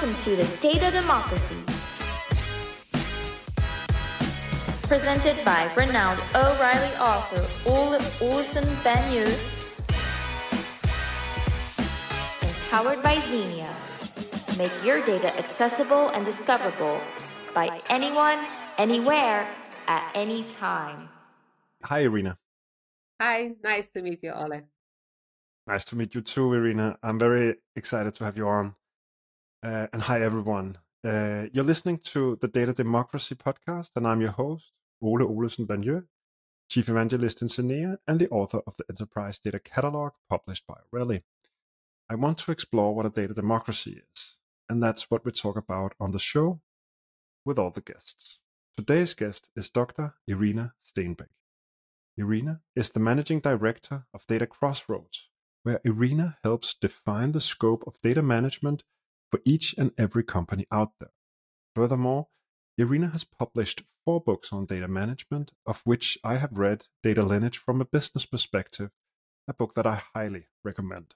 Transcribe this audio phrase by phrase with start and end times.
[0.00, 1.62] Welcome to the Data Democracy.
[4.88, 9.26] Presented by renowned O'Reilly author Ole Olsen Benyu.
[12.42, 13.68] Empowered by Zeenea.
[14.56, 16.98] Make your data accessible and discoverable
[17.54, 18.38] by anyone,
[18.78, 19.46] anywhere,
[19.86, 21.10] at any time.
[21.84, 22.38] Hi, Irina.
[23.20, 24.62] Hi, nice to meet you, Ole.
[25.66, 26.96] Nice to meet you too, Irina.
[27.02, 28.76] I'm very excited to have you on.
[29.62, 30.78] Uh, and hi, everyone.
[31.06, 36.06] Uh, you're listening to the Data Democracy podcast, and I'm your host, Ole Olesen-Bagneux,
[36.70, 41.24] Chief Evangelist in Zeenea and the author of the Enterprise Data Catalog published by O'Reilly.
[42.08, 44.38] I want to explore what a data democracy is,
[44.70, 46.62] and that's what we talk about on the show
[47.44, 48.38] with all the guests.
[48.78, 50.14] Today's guest is Dr.
[50.26, 51.34] Irina Steenbeek.
[52.16, 55.28] Irina is the managing director of Data Crossroads,
[55.64, 58.84] where Irina helps define the scope of data management
[59.30, 61.12] for each and every company out there.
[61.74, 62.28] Furthermore,
[62.76, 67.58] Irina has published four books on data management, of which I have read Data Lineage
[67.58, 68.90] from a business perspective,
[69.46, 71.14] a book that I highly recommend.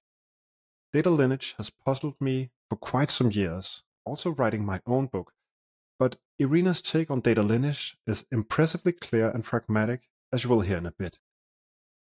[0.92, 5.32] Data Lineage has puzzled me for quite some years, also writing my own book,
[5.98, 10.78] but Irina's take on data lineage is impressively clear and pragmatic, as you will hear
[10.78, 11.18] in a bit.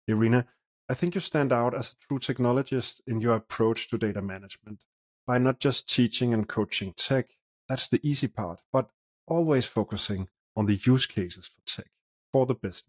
[0.08, 0.48] Irina,
[0.90, 4.84] I think you stand out as a true technologist in your approach to data management
[5.26, 7.30] by not just teaching and coaching tech,
[7.70, 8.90] that's the easy part, but
[9.28, 11.92] always focusing on the use cases for tech,
[12.32, 12.86] for the business.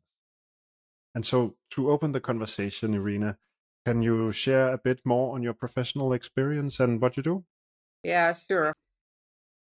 [1.15, 3.39] And so, to open the conversation, Irina,
[3.87, 7.45] can you share a bit more on your professional experience and what you do?
[8.03, 8.73] Yeah, sure.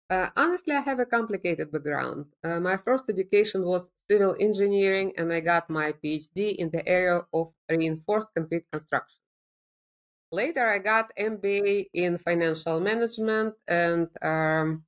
[0.09, 2.25] Uh, honestly, I have a complicated background.
[2.43, 7.21] Uh, my first education was civil engineering, and I got my PhD in the area
[7.33, 9.24] of reinforced concrete construction.
[10.35, 14.83] Later, I got MBA in financial management, and um,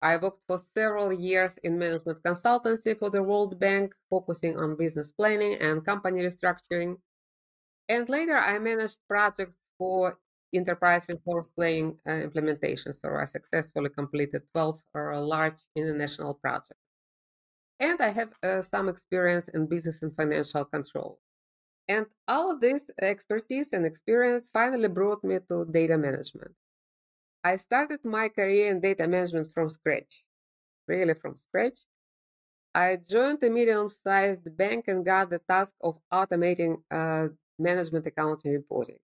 [0.00, 5.10] I worked for several years in management consultancy for the World Bank, focusing on business
[5.10, 6.98] planning and company restructuring.
[7.88, 10.20] And later, I managed projects for
[10.54, 12.94] enterprise resource planning uh, implementation.
[12.94, 16.86] So I successfully completed 12 uh, large international projects.
[17.80, 21.18] And I have uh, some experience in business and financial control.
[21.90, 26.54] And all of this expertise and experience finally brought me to data management.
[27.42, 30.22] I started my career in data management from scratch,
[30.86, 31.78] really from scratch.
[32.72, 38.52] I joined a medium sized bank and got the task of automating uh, management accounting
[38.52, 39.00] reporting.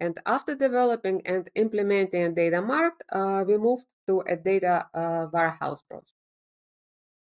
[0.00, 5.26] And after developing and implementing a data mart, uh, we moved to a data uh,
[5.30, 6.12] warehouse project.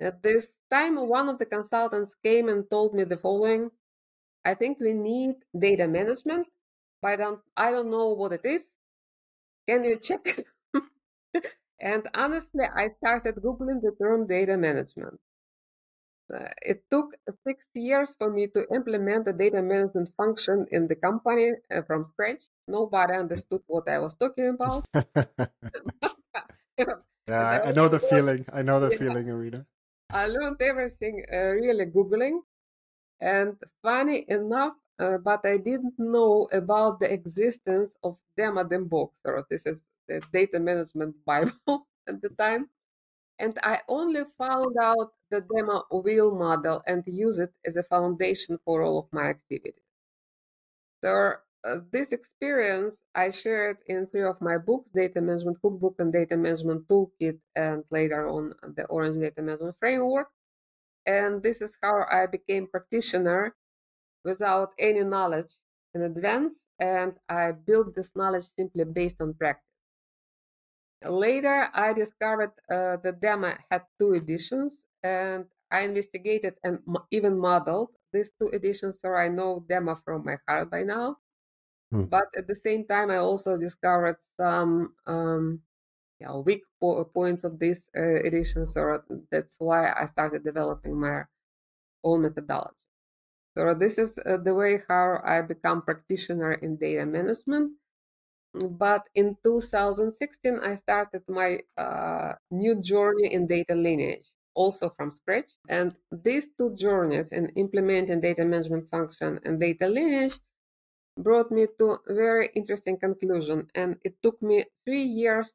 [0.00, 3.70] At this time, one of the consultants came and told me the following
[4.44, 6.48] I think we need data management,
[7.00, 8.64] but I don't, I don't know what it is.
[9.68, 10.44] Can you check it?
[11.80, 15.18] and honestly, I started Googling the term data management.
[16.32, 17.14] Uh, it took
[17.46, 22.04] six years for me to implement the data management function in the company uh, from
[22.12, 22.40] scratch.
[22.66, 24.86] Nobody understood what I was talking about.
[26.78, 28.46] yeah, I, know the feeling.
[28.52, 29.66] I know the feeling, Irina.
[30.10, 32.40] I learned everything uh, really Googling.
[33.24, 39.46] And funny enough, uh, but I didn't know about the existence of Dema Box, or
[39.48, 42.68] this is the data management Bible at the time.
[43.38, 48.58] And I only found out the DAMA wheel model and use it as a foundation
[48.64, 49.80] for all of my activities.
[51.02, 51.32] So
[51.64, 56.36] uh, this experience I shared in three of my books, Data Management Cookbook and Data
[56.36, 60.28] Management Toolkit, and later on the Orange Data Management Framework.
[61.06, 63.56] And this is how I became practitioner
[64.24, 65.52] without any knowledge
[65.94, 66.54] in advance.
[66.80, 69.64] And I built this knowledge simply based on practice.
[71.04, 76.80] Later, I discovered uh, the DAMA had two editions, and I investigated and
[77.10, 81.18] even modeled these two editions, so I know DAMA from my heart by now.
[81.90, 82.04] Hmm.
[82.04, 85.62] But at the same time, I also discovered some um,
[86.20, 91.24] know, weak po- points of this uh, edition, so that's why I started developing my
[92.04, 92.76] own methodology.
[93.56, 97.78] So this is uh, the way how I become practitioner in data management
[98.54, 105.50] but in 2016, I started my uh, new journey in data lineage, also from scratch.
[105.68, 110.38] And these two journeys in implementing data management function and data lineage
[111.18, 113.68] brought me to a very interesting conclusion.
[113.74, 115.52] And it took me three years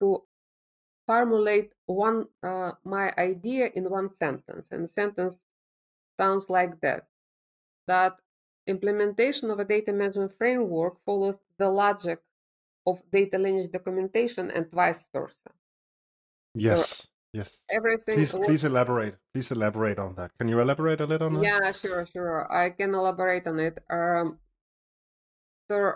[0.00, 0.24] to
[1.06, 4.68] formulate one uh, my idea in one sentence.
[4.70, 5.42] And the sentence
[6.18, 7.08] sounds like that:
[7.86, 8.16] that
[8.66, 12.20] implementation of a data management framework follows the logic
[12.86, 15.50] of data lineage documentation and vice versa.
[16.54, 17.62] Yes, yes.
[17.70, 18.14] Everything.
[18.14, 19.16] Please, was- please elaborate.
[19.32, 20.36] Please elaborate on that.
[20.38, 21.42] Can you elaborate a little on that?
[21.42, 22.50] Yeah, sure, sure.
[22.52, 23.78] I can elaborate on it.
[23.90, 24.40] Um,
[25.70, 25.94] so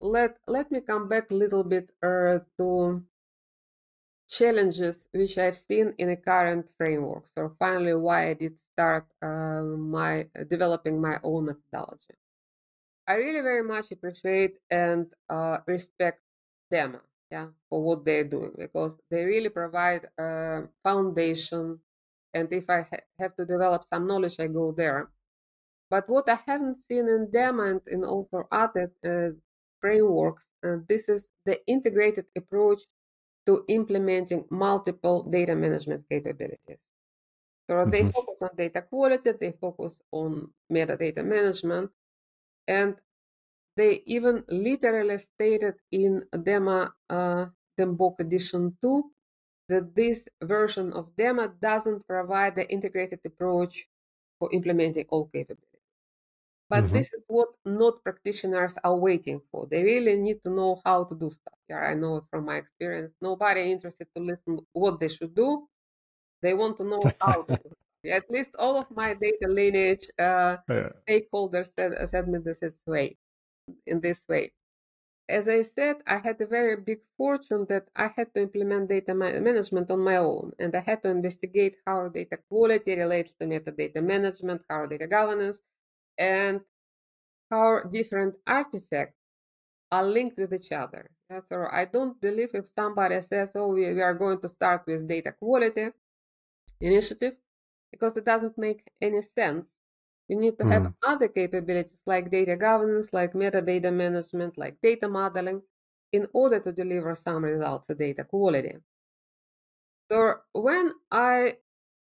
[0.00, 3.04] let let me come back a little bit uh, to
[4.28, 7.26] challenges which I've seen in the current framework.
[7.28, 12.14] So finally, why I did start uh, my developing my own methodology.
[13.06, 16.22] I really very much appreciate and uh, respect
[16.70, 21.80] them, yeah, for what they're doing because they really provide a foundation.
[22.34, 25.10] And if I ha- have to develop some knowledge, I go there.
[25.90, 29.30] But what I haven't seen in them and in also other uh,
[29.80, 32.82] frameworks, uh, this is the integrated approach
[33.46, 36.78] to implementing multiple data management capabilities.
[37.70, 38.12] So they Mhm.
[38.12, 41.92] focus on data quality, they focus on metadata management,
[42.68, 43.00] and
[43.76, 47.46] they even literally stated in DAMA uh,
[47.78, 49.12] DMBOK Edition 2
[49.68, 53.88] that this version of DAMA doesn't provide the integrated approach
[54.38, 55.67] for implementing all capabilities.
[56.70, 56.92] But Mhm.
[56.92, 59.66] this is what not practitioners are waiting for.
[59.66, 61.58] They really need to know how to do stuff.
[61.68, 63.14] Yeah, I know from my experience.
[63.20, 65.68] Nobody interested to listen what they should do.
[66.42, 67.70] They want to know how to do.
[68.04, 68.22] Stuff.
[68.22, 70.92] At least all of my data lineage uh, Yeah.
[71.08, 73.18] stakeholders said, said me this is way,
[73.86, 74.52] in this way.
[75.28, 79.14] As I said, I had a very big fortune that I had to implement data
[79.14, 83.46] ma- management on my own, and I had to investigate how data quality relates to
[83.46, 85.60] metadata management, how data governance,
[86.18, 86.62] and
[87.50, 89.18] how different artifacts
[89.92, 91.10] are linked with each other.
[91.50, 95.08] So I don't believe if somebody says, "Oh, we, we are going to start with
[95.08, 95.90] data quality
[96.80, 97.36] initiative,"
[97.92, 99.74] because it doesn't make any sense.
[100.28, 100.94] You need to have Mm.
[101.06, 105.62] other capabilities like data governance, like metadata management, like data modeling,
[106.12, 108.78] in order to deliver some results to data quality.
[110.10, 111.58] So when I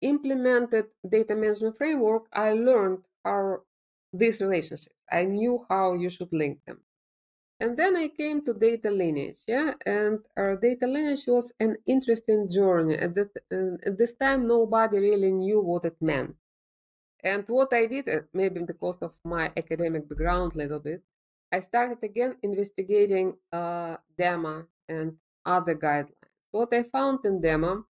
[0.02, 3.64] implemented data management framework, I learned how
[4.12, 4.88] these relationships.
[5.10, 6.80] I knew how you should link them.
[7.60, 12.48] And then I came to data lineage, yeah, and our data lineage was an interesting
[12.48, 12.96] journey.
[12.96, 16.36] At, that, uh, at this time, nobody really knew what it meant.
[17.22, 21.02] And what I did, uh, maybe because of my academic background a little bit,
[21.52, 26.14] I started again investigating uh, DAMA and other guidelines.
[26.52, 27.84] What I found in DAMA,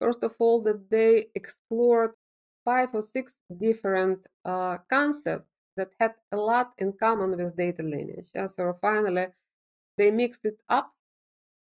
[0.00, 2.12] first of all, that they explored
[2.64, 8.28] five or six different uh, concepts that had a lot in common with data lineage.
[8.34, 8.46] Yeah?
[8.46, 9.26] So finally,
[9.96, 10.92] they mixed it up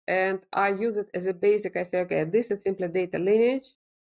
[0.08, 1.78] and I use it as a basic.
[1.78, 3.68] I say, okay, this is simply data lineage,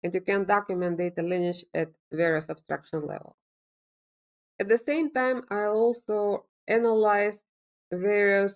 [0.03, 3.35] and you can document data lineage at various abstraction levels.
[4.61, 7.43] At the same time, I also analyzed
[7.93, 8.55] various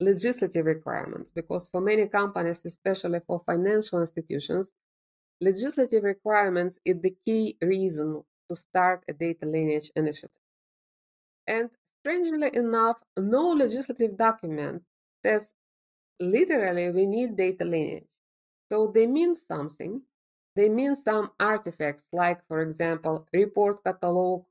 [0.00, 4.72] legislative requirements because for many companies, especially for financial institutions,
[5.40, 10.42] legislative requirements is the key reason to start a data lineage initiative.
[11.46, 11.70] And
[12.00, 14.82] strangely enough, no legislative document
[15.24, 15.50] says
[16.20, 18.06] literally we need data lineage.
[18.70, 20.02] So they mean something.
[20.56, 24.44] They mean some artifacts, like, for example, report catalog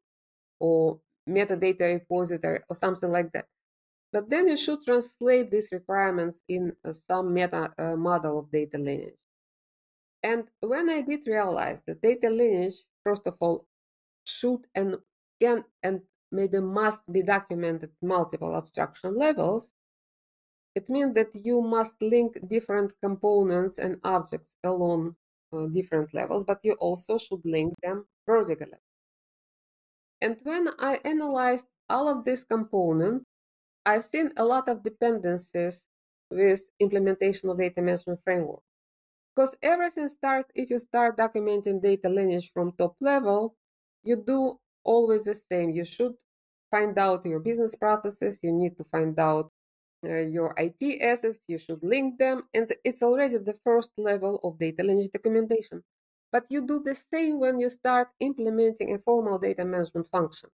[0.59, 3.47] or metadata repository or something like that.
[4.11, 8.77] But then you should translate these requirements in uh, some meta uh, model of data
[8.77, 9.19] lineage.
[10.23, 13.67] And when I did realize that data lineage, first of all,
[14.25, 14.97] should and
[15.39, 16.01] can and
[16.31, 19.71] maybe must be documented multiple abstraction levels,
[20.75, 25.15] it means that you must link different components and objects along
[25.51, 28.79] uh, different levels, but you also should link them vertically.
[30.21, 33.25] And when I analyzed all of these components,
[33.85, 35.83] I've seen a lot of dependencies
[36.31, 38.63] with implementation of data management framework.
[39.35, 43.55] Because everything starts, if you start documenting data lineage from top level,
[44.03, 45.71] you do always the same.
[45.71, 46.13] You should
[46.69, 48.39] find out your business processes.
[48.43, 49.51] You need to find out
[50.05, 51.39] uh, your IT assets.
[51.47, 52.43] You should link them.
[52.53, 55.83] And it's already the first level of data lineage documentation.
[56.31, 60.49] But you do the same when you start implementing a formal data management function.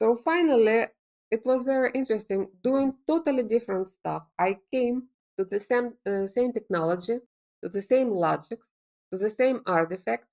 [0.00, 0.86] So finally,
[1.30, 4.24] it was very interesting doing totally different stuff.
[4.38, 5.08] I came
[5.38, 7.20] to the same uh, same technology,
[7.62, 8.66] to the same logics,
[9.12, 10.28] to the same artifacts,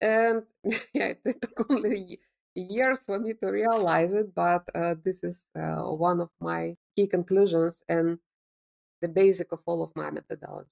[0.00, 0.42] and
[0.94, 2.20] yeah, it took only
[2.54, 4.34] years for me to realize it.
[4.34, 8.18] But uh, this is uh, one of my key conclusions and
[9.02, 10.70] the basic of all of my methodology.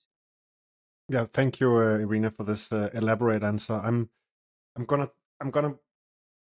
[1.08, 3.74] Yeah, thank you, uh, Irina, for this uh, elaborate answer.
[3.74, 4.08] I'm,
[4.76, 5.74] I'm gonna, I'm gonna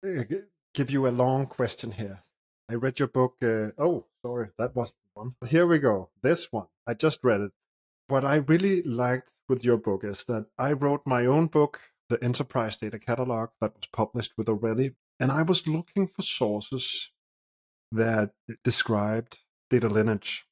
[0.05, 0.23] uh,
[0.73, 2.23] give you a long question here.
[2.69, 3.35] I read your book.
[3.43, 5.35] Uh, oh, sorry, that wasn't one.
[5.47, 6.09] Here we go.
[6.21, 6.67] This one.
[6.87, 7.51] I just read it.
[8.07, 12.23] What I really liked with your book is that I wrote my own book, the
[12.23, 17.11] Enterprise Data Catalog, that was published with O'Reilly, and I was looking for sources
[17.91, 18.31] that
[18.63, 20.45] described data lineage.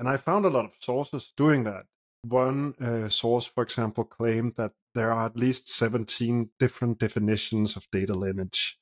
[0.00, 1.86] And I found a lot of sources doing that.
[2.22, 7.86] One uh, source, for example, claimed that there are at least 17 different definitions of
[7.92, 8.78] data lineage.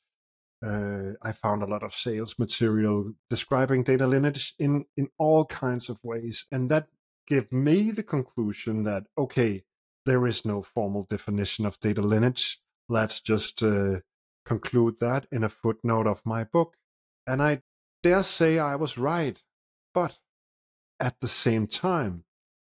[0.64, 5.90] Uh, I found a lot of sales material describing data lineage in, in all kinds
[5.90, 6.46] of ways.
[6.50, 6.88] And that
[7.26, 9.64] gave me the conclusion that, okay,
[10.04, 12.60] there is no formal definition of data lineage.
[12.88, 14.00] Let's just uh,
[14.44, 16.76] conclude that in a footnote of my book.
[17.26, 17.62] And I
[18.02, 19.42] dare say I was right.
[19.92, 20.18] But
[21.00, 22.24] at the same time,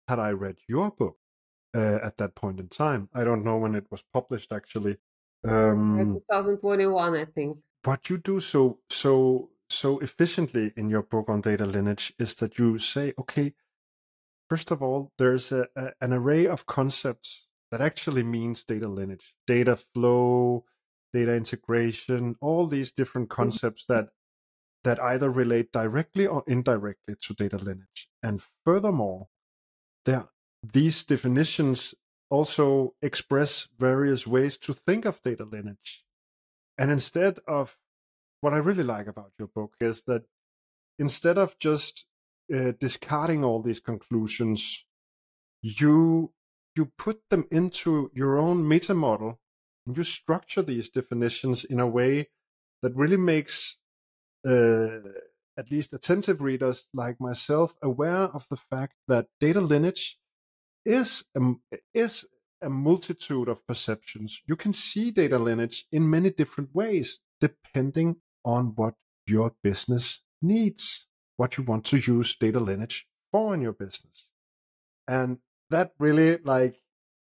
[0.09, 1.17] had I read your book
[1.75, 4.99] uh, at that point in time, I don't know when it was published actually.
[5.45, 7.59] Um, 2021, I think.
[7.85, 12.59] What you do so so so efficiently in your book on data lineage is that
[12.59, 13.55] you say, okay,
[14.53, 19.35] first of all, there's a, a, an array of concepts that actually means data lineage,
[19.47, 20.67] data flow,
[21.15, 23.43] data integration, all these different mm-hmm.
[23.43, 24.09] concepts that
[24.85, 28.09] that either relate directly or indirectly to data lineage.
[28.23, 29.29] And furthermore,
[30.05, 30.29] there,
[30.63, 31.95] these definitions
[32.29, 36.05] also express various ways to think of data lineage.
[36.77, 37.79] And instead of
[38.43, 40.25] what I really like about your book is that
[40.99, 42.05] instead of just
[42.55, 44.85] uh, discarding all these conclusions,
[45.61, 46.33] you
[46.75, 49.39] you put them into your own meta model
[49.87, 52.29] and you structure these definitions in a way
[52.83, 53.79] that really makes
[54.49, 54.99] uh,
[55.59, 60.19] at least attentive readers like myself aware of the fact that data lineage
[60.85, 61.53] is a,
[61.93, 62.27] is
[62.63, 64.41] a multitude of perceptions.
[64.47, 68.95] You can see data lineage in many different ways depending on what
[69.27, 71.07] your business needs,
[71.37, 74.29] what you want to use data lineage for in your business.
[75.09, 75.39] And
[75.71, 76.81] that really like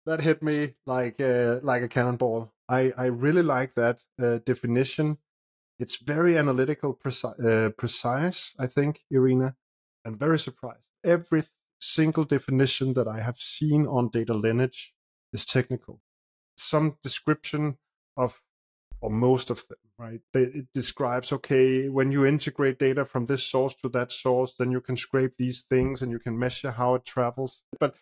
[0.06, 2.54] that hit me like uh, like a cannonball.
[2.70, 5.18] I I really like that uh, definition
[5.78, 9.56] it's very analytical, precise, uh, precise, I think, Irina,
[10.06, 10.84] and very surprised.
[11.04, 11.44] Every
[11.80, 14.94] single definition that I have seen on data lineage
[15.34, 16.02] is technical.
[16.56, 17.78] Some description
[18.16, 18.42] of,
[19.06, 20.22] or most of them, right?
[20.34, 24.82] It describes, okay, when you integrate data from this source to that source, then you
[24.82, 27.62] can scrape these things and you can measure how it travels.
[27.80, 27.94] But,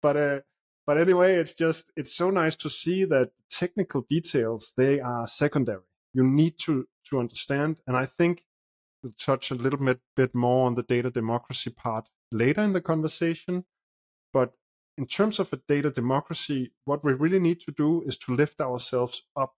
[0.00, 0.40] but, uh,
[0.86, 5.82] but anyway, it's just, it's so nice to see that technical details, they are secondary.
[6.12, 7.80] You need to to understand.
[7.88, 8.44] And I think
[9.02, 12.80] we'll touch a little bit, bit more on the data democracy part later in the
[12.80, 13.64] conversation.
[14.32, 14.52] But
[14.96, 18.60] in terms of a data democracy, what we really need to do is to lift
[18.60, 19.54] ourselves up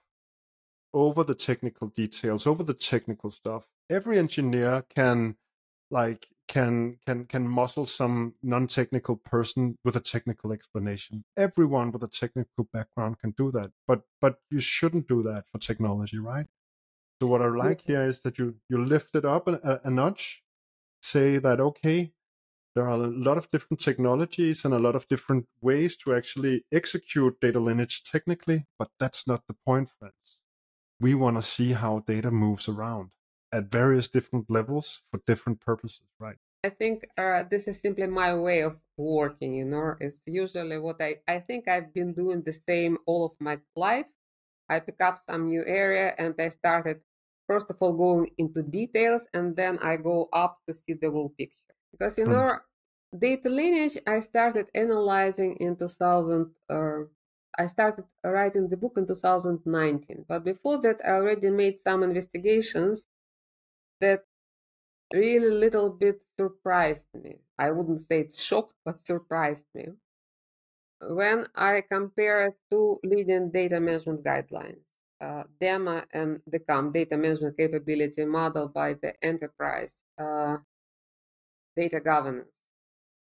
[0.95, 3.67] over the technical details, over the technical stuff.
[3.91, 5.37] Every engineer can
[5.91, 11.25] like can can can muscle some non-technical person with a technical explanation.
[11.37, 13.71] Everyone with a technical background can do that.
[13.87, 16.47] But but you shouldn't do that for technology, right?
[17.21, 20.43] So what I like here is that you you lift it up a, a notch,
[21.03, 22.13] say that okay,
[22.75, 26.65] there are a lot of different technologies and a lot of different ways to actually
[26.71, 30.41] execute data lineage technically, but that's not the point, friends.
[31.01, 33.11] We want to see how data moves around
[33.53, 36.37] at various different levels for different purposes, right?
[36.65, 39.95] I think uh, this is simply my way of working, you know.
[40.01, 44.07] It's usually what I, I think I've been doing the same all of my life.
[44.69, 47.01] I pick up some new area and I started
[47.47, 51.33] first of all going into details and then I go up to see the whole
[51.39, 51.75] picture.
[51.93, 52.59] Because you know,
[53.15, 53.21] mm.
[53.21, 57.16] data lineage I started analyzing in 2000 or uh,
[57.59, 60.25] I started writing the book in 2019.
[60.29, 63.07] But before that I already made some investigations
[64.01, 64.25] that
[65.13, 67.41] really little bit surprised me.
[67.59, 69.87] I wouldn't say it shocked, but surprised me.
[71.01, 74.87] When I compare two leading data management guidelines
[75.21, 80.59] uh, DAMA and the DCAM data management capability model by the Enterprise uh,
[81.77, 82.49] Data Governance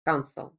[0.05, 0.53] Council.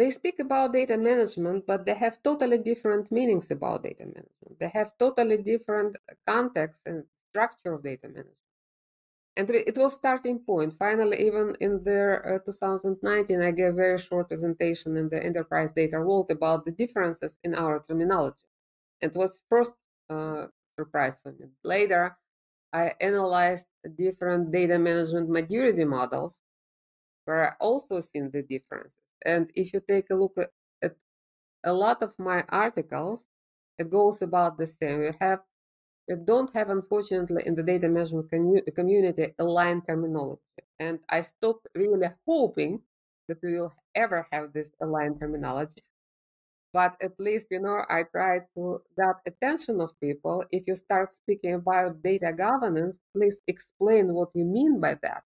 [0.00, 4.58] They speak about data management, but they have totally different meanings about data management.
[4.60, 8.36] They have totally different context and structure of data management.
[9.36, 10.74] And it was starting point.
[10.78, 15.72] Finally, even in the uh, 2019, I gave a very short presentation in the enterprise
[15.72, 18.44] data world about the differences in our terminology.
[19.00, 19.74] It was first
[20.10, 20.46] uh,
[20.78, 21.48] surprise for me.
[21.64, 22.16] Later,
[22.72, 23.66] I analyzed
[23.96, 26.38] different data management maturity models
[27.26, 28.99] where I also seen the differences.
[29.24, 30.50] And if you take a look at,
[31.64, 33.24] a lot of my articles,
[33.78, 35.00] it goes about the same.
[35.00, 35.40] We have
[36.08, 38.30] we don't have, unfortunately, in the data management
[38.74, 40.42] community aligned terminology.
[40.80, 42.82] and I stopped really hoping
[43.28, 45.82] that we will ever have this aligned terminology.
[46.72, 50.44] But at least, you know, I try to get attention of people.
[50.50, 55.22] If you start speaking about data governance, please explain what you mean by that.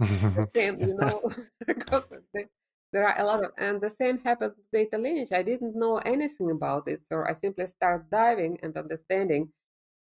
[0.54, 1.30] same, you know,
[1.66, 2.04] because
[2.92, 5.32] there are a lot of, and the same happened with data lineage.
[5.32, 9.52] I didn't know anything about it, so I simply start diving and understanding.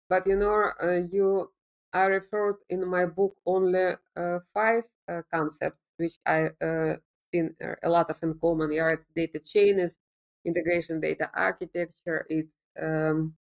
[0.08, 1.52] But you know, uh, you,
[1.92, 6.96] I referred in my book only uh, five uh, concepts which I uh,
[7.32, 8.72] seen a lot of in common.
[8.72, 9.98] Yeah, it's data chain, is
[10.44, 13.36] integration data architecture, it's um,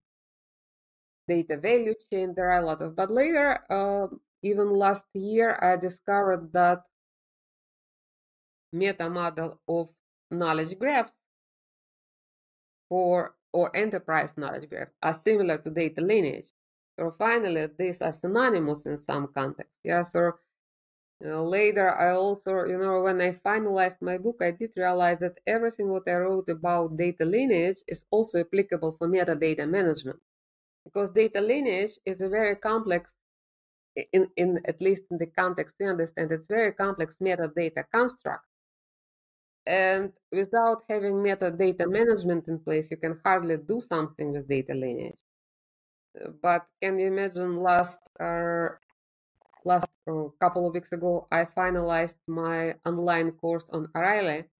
[1.28, 2.34] data value chain.
[2.34, 4.08] There are a lot of, but later, uh,
[4.42, 6.82] even last year, I discovered that
[8.72, 9.90] meta model of
[10.30, 11.12] knowledge graphs
[12.88, 16.48] for or enterprise knowledge graph are similar to data lineage.
[16.98, 19.72] So finally, these are synonymous in some context.
[19.84, 20.32] Yeah, so
[21.24, 25.38] uh, later, I also, you know, when I finalized my book, I did realize that
[25.46, 30.18] everything what I wrote about data lineage is also applicable for metadata management,
[30.84, 33.12] because data lineage is a very complex,
[34.12, 38.44] in, in at least in the context we understand, it's very complex metadata construct.
[39.68, 45.22] And without having metadata management in place, you can hardly do something with data lineage.
[46.42, 48.68] But can you imagine last uh,
[49.64, 54.50] last uh, couple of weeks ago, I finalized my online course on O'Reilly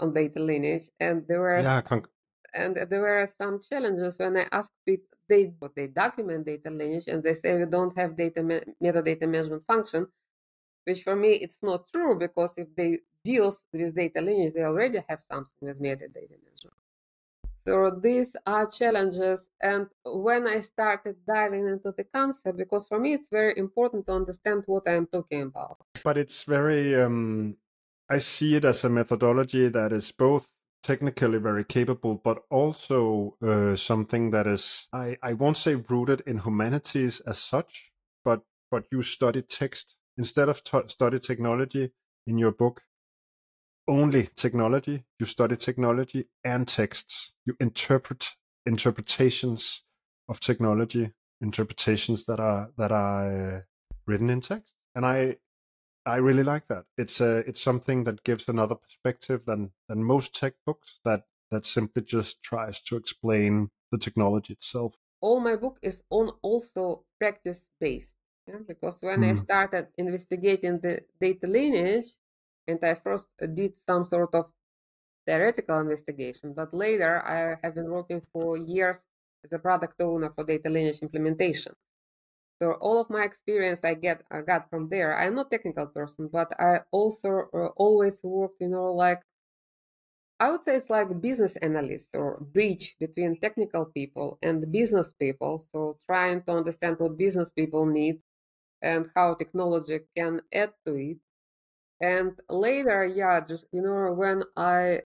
[0.00, 2.06] on data lineage, and there were yeah, con-
[2.54, 7.22] and there were some challenges when I asked people they they document data lineage, and
[7.22, 8.42] they say we don't have data
[8.82, 10.08] metadata management function,
[10.88, 15.00] which for me it's not true because if they deal with data lineage, they already
[15.08, 16.78] have something with metadata management.
[17.66, 19.46] So these are challenges.
[19.60, 24.14] And when I started diving into the concept, because for me it's very important to
[24.14, 25.76] understand what I'm talking about.
[26.02, 27.58] But it's very, um,
[28.08, 30.48] I see it as a methodology that is both
[30.82, 36.38] technically very capable, but also uh, something that is, I, I won't say rooted in
[36.38, 37.92] humanities as such,
[38.24, 41.92] but but you study text instead of t- study technology
[42.26, 42.82] in your book
[43.88, 47.32] only technology, you study technology and texts.
[47.46, 49.82] You interpret interpretations
[50.28, 53.60] of technology, interpretations that are that are uh,
[54.06, 54.74] written in text.
[54.94, 55.38] And I
[56.04, 56.84] I really like that.
[56.98, 61.22] It's a uh, it's something that gives another perspective than than most tech books that
[61.50, 64.94] that simply just tries to explain the technology itself.
[65.22, 68.17] All my book is on also practice based.
[68.48, 68.60] Yeah?
[68.66, 69.30] Because when mm.
[69.30, 72.06] I started investigating the data lineage,
[72.66, 74.46] and I first did some sort of
[75.26, 79.04] theoretical investigation, but later I have been working for years
[79.44, 81.72] as a product owner for data lineage implementation.
[82.60, 85.16] So all of my experience I get I got from there.
[85.16, 89.22] I'm not technical person, but I also uh, always worked, you know, like
[90.40, 95.64] I would say it's like business analyst or bridge between technical people and business people.
[95.72, 98.20] So trying to understand what business people need
[98.82, 101.18] and how technology can add to it
[102.00, 105.02] and later, yeah, just, you know, when I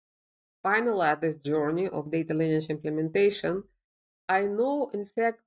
[0.66, 3.64] finalized this journey of data lineage implementation,
[4.30, 5.42] I know, in fact,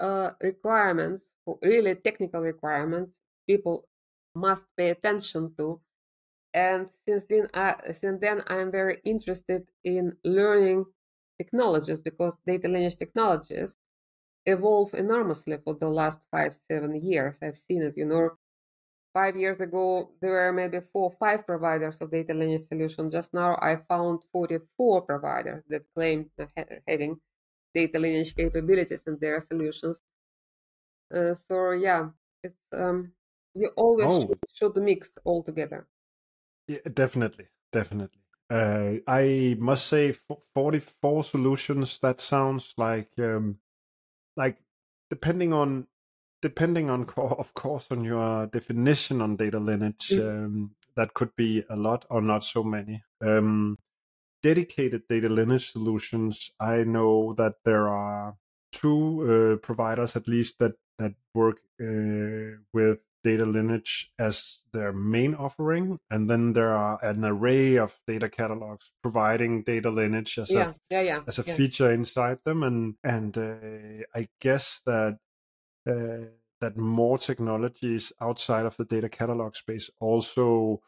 [0.00, 1.26] uh, requirements,
[1.62, 3.12] really technical requirements,
[3.48, 3.88] people
[4.34, 5.80] must pay attention to.
[6.54, 10.86] And since then, I, since then, I'm very interested in learning
[11.38, 13.76] technologies because data lineage technologies
[14.46, 17.38] evolve enormously for the last five, seven years.
[17.42, 18.30] I've seen it, you know,
[19.12, 23.10] five years ago, there were maybe four or five providers of data lineage solution.
[23.10, 26.30] Just now, I found 44 providers that claim
[26.86, 27.20] having
[27.74, 30.02] data lineage capabilities in their solutions.
[31.14, 32.08] Uh, so yeah,
[32.42, 33.12] it's um,
[33.54, 34.20] you always oh.
[34.20, 35.86] should, should mix all together.
[36.68, 38.20] Yeah, definitely, definitely.
[38.48, 40.12] Uh, I must say,
[40.54, 42.00] 44 solutions.
[42.00, 43.58] That sounds like um,
[44.36, 44.58] like
[45.10, 45.86] depending on
[46.42, 50.44] depending on, of course, on your definition on data lineage, mm.
[50.44, 53.02] um, that could be a lot or not so many.
[53.20, 53.78] Um,
[54.42, 58.36] dedicated data lineage solutions, I know that there are
[58.72, 65.34] two uh, providers at least that that work uh, with data lineage as their main
[65.34, 70.70] offering, and then there are an array of data catalogs providing data lineage as yeah,
[70.70, 75.18] a yeah, yeah, as a feature inside them, and and uh, I guess that
[75.88, 76.26] uh,
[76.60, 80.80] that more technologies outside of the data catalog space also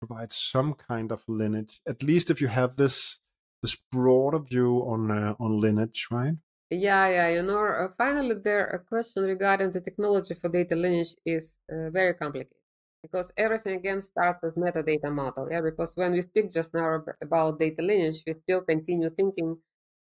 [0.00, 1.80] provide some kind of lineage.
[1.86, 3.18] At least if you have this
[3.62, 6.34] this broader view on uh, on lineage, right?
[6.70, 7.28] Yeah, yeah.
[7.28, 11.90] You know, uh, finally, there a question regarding the technology for data lineage is uh,
[11.90, 12.54] very complicated.
[13.02, 15.48] because everything again starts with metadata model.
[15.50, 19.50] Yeah, because when we speak just now about data lineage, we still continue thinking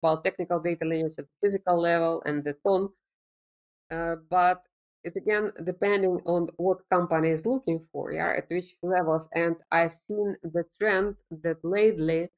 [0.02, 2.89] about technical data lineage at the physical level and the on.
[3.91, 4.63] Uh, but
[5.04, 9.28] it's again depending on what company is looking for, yeah, at which levels.
[9.34, 12.30] And I've seen the trend that lately,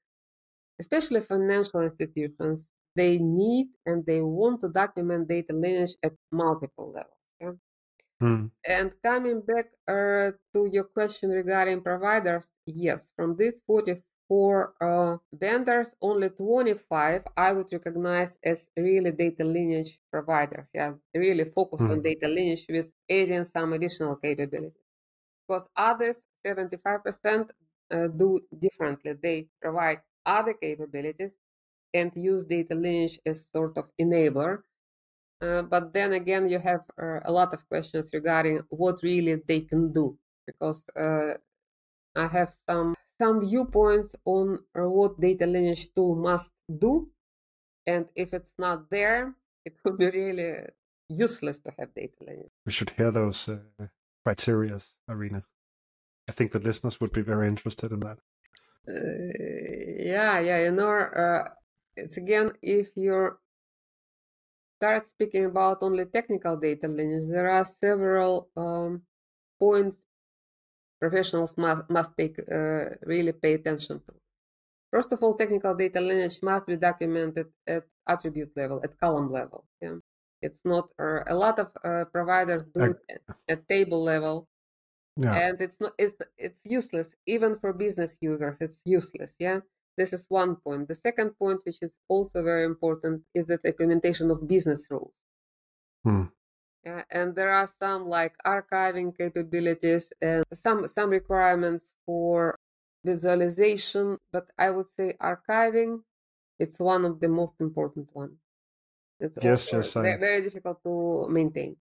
[0.79, 7.19] especially financial institutions, they need and they want to document data lineage at multiple levels.
[7.39, 7.53] Yeah?
[8.19, 8.45] Hmm.
[8.67, 15.95] And coming back uh, to your question regarding providers, yes, from these 44 uh, vendors,
[16.01, 20.69] only 25 I would recognize as really data lineage providers.
[20.73, 22.03] Yeah, really focused on Hmm.
[22.03, 24.81] data lineage with adding some additional capabilities.
[25.47, 27.51] Because others, 75%,
[27.91, 29.13] uh, do differently.
[29.13, 31.35] They provide other capabilities
[31.93, 34.59] and use data lineage as sort of enabler.
[35.41, 39.61] Uh, but then again, you have uh, a lot of questions regarding what really they
[39.61, 40.17] can do,
[40.47, 41.33] because uh,
[42.15, 47.09] I have some some viewpoints on uh, what data lineage tool must do,
[47.85, 50.67] and if it's not there, it would be really
[51.09, 52.51] useless to have data lineage.
[52.65, 53.87] We should hear those uh,
[54.25, 55.43] criterias, Irina.
[56.27, 58.17] I think the listeners would be very interested in that.
[58.87, 58.93] Uh,
[59.97, 61.49] yeah, yeah, you know, uh,
[61.95, 63.37] it's again if you
[64.77, 69.05] start speaking about only technical data lineage, there are several um,
[69.59, 70.05] points
[71.01, 74.13] professionals must must take uh, really pay attention to.
[74.91, 79.67] First of all, technical data lineage must be documented at attribute level, at column level.
[79.81, 79.97] Yeah,
[80.41, 84.47] it's not uh, a lot of uh, providers do it at, at table level,
[85.17, 85.41] Yeah.
[85.47, 89.59] and it's not it's it's useless even for business users it's useless yeah
[89.97, 94.31] this is one point the second point which is also very important is the documentation
[94.31, 95.13] of business rules
[96.03, 96.25] Hmm.
[96.83, 102.55] yeah, and there are some like archiving capabilities and some some requirements for
[103.03, 106.03] visualization but i would say archiving
[106.59, 108.39] it's one of the most important ones.
[109.19, 111.77] it's Yes, yes, I- very difficult to maintain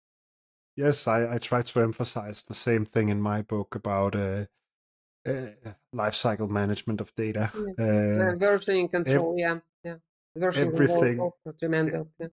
[0.76, 4.46] Yes, I, I try to emphasize the same thing in my book about uh,
[5.26, 7.50] uh, life cycle management of data.
[7.54, 9.96] Uh, Uh, versioning control, yeah, yeah.
[10.36, 12.06] Versioning everything- also tremendous.
[12.18, 12.28] Yeah.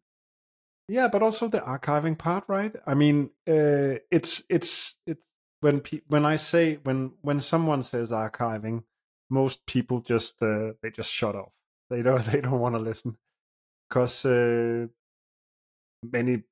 [0.87, 2.75] yeah, but also the archiving part, right?
[2.87, 5.25] I mean, uh, it's it's it's
[5.61, 8.83] when pe- when I say when when someone says archiving,
[9.29, 11.51] most people just uh, they just shut off.
[11.89, 13.17] They don't they don't want to listen
[13.89, 14.87] because uh,
[16.03, 16.43] many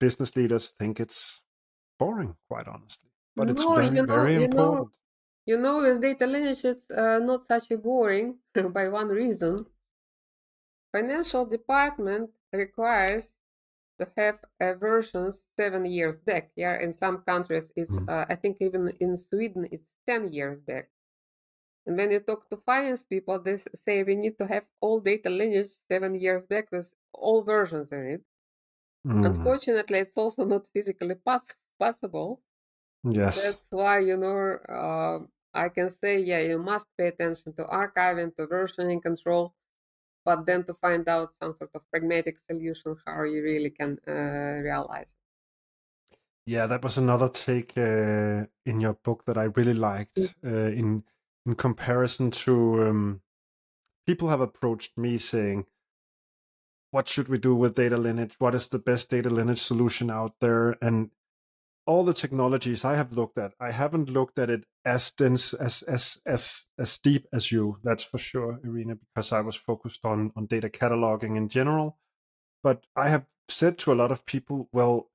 [0.00, 1.42] business leaders think it's
[1.98, 3.10] boring, quite honestly.
[3.34, 4.90] But it's very you know- very you know- important.
[5.46, 9.66] You know, with data lineage, it's uh, not such a boring by one reason.
[10.90, 13.30] Financial department requires
[13.98, 16.52] to have uh, versions seven years back.
[16.56, 18.08] Yeah, in some countries, it's Mhm.
[18.08, 20.90] uh, I think even in Sweden, it's ten years back.
[21.86, 25.30] And when you talk to finance people, they say we need to have all data
[25.30, 28.24] lineage seven years back with all versions in it.
[29.04, 32.42] Mm, Unfortunately, it's also not physically poss- possible.
[33.04, 33.58] yes.
[33.58, 38.36] That's why, you know, uh, I can say, yeah, you must pay attention to archiving,
[38.36, 39.54] to versioning control,
[40.24, 44.62] but then to find out some sort of pragmatic solution how you really can uh,
[44.62, 45.14] realize.
[46.46, 50.18] Yeah, that was another take uh, in your book that I really liked.
[50.44, 51.02] Uh, in
[51.44, 53.22] in comparison to um,
[54.06, 55.66] people have approached me saying,
[56.92, 58.36] "What should we do with data lineage?
[58.38, 61.10] What is the best data lineage solution out there?" And
[61.86, 65.82] all the technologies I have looked at, I haven't looked at it as dense as
[65.82, 67.78] as as as deep as you.
[67.82, 71.98] That's for sure, Irina, because I was focused on on data cataloging in general.
[72.62, 75.10] But I have said to a lot of people, well,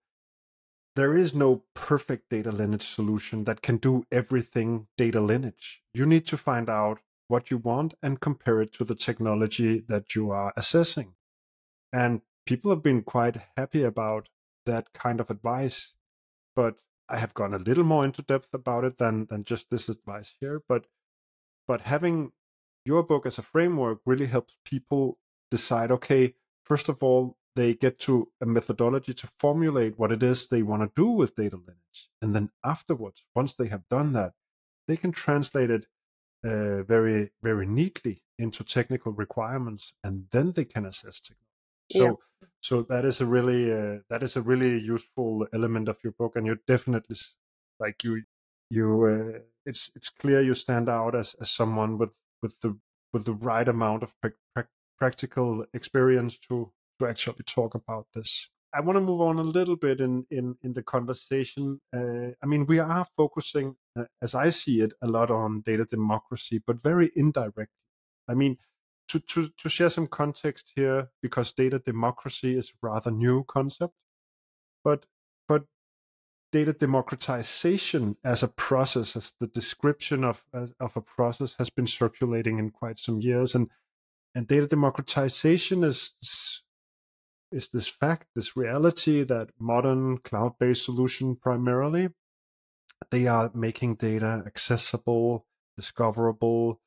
[0.95, 5.81] there is no perfect data lineage solution that can do everything data lineage.
[5.93, 10.15] You need to find out what you want and compare it to the technology that
[10.15, 11.13] you are assessing.
[11.93, 14.27] And people have been quite happy about
[14.65, 15.93] that kind of advice.
[16.55, 16.75] But
[17.09, 20.33] I have gone a little more into depth about it than than just this advice
[20.39, 20.61] here.
[20.67, 20.85] But
[21.67, 22.31] but having
[22.85, 26.33] your book as a framework really helps people decide okay
[26.63, 30.81] first of all they get to a methodology to formulate what it is they want
[30.81, 34.33] to do with data lineage and then afterwards once they have done that
[34.87, 35.85] they can translate it
[36.43, 41.47] uh, very very neatly into technical requirements and then they can assess technology
[41.91, 42.13] so Yeah.
[42.62, 46.36] So that is a really uh, that is a really useful element of your book
[46.36, 47.15] and you definitely
[47.80, 48.24] like you
[48.69, 52.78] you uh, it's it's clear you stand out as, as someone with with the
[53.13, 58.50] with the right amount of prac prac- practical experience to to actually talk about this
[58.74, 62.45] i want to move on a little bit in in in the conversation uh, i
[62.45, 66.82] mean we are focusing uh, as I see it, a lot on data democracy, but
[66.82, 67.67] very indirectly.
[68.28, 68.58] I mean,
[69.12, 73.93] to, to, to share some context here, because data democracy is a rather new concept,
[74.84, 75.06] but
[75.47, 75.65] but
[76.52, 80.43] data democratization as a process, as the description of
[80.80, 83.69] of a process, has been circulating in quite some years, and
[84.34, 86.63] and data democratization is this,
[87.52, 92.10] is this fact, this reality that modern cloud-based solution primarily
[93.10, 95.45] they are making data accessible,
[95.76, 96.80] discoverable,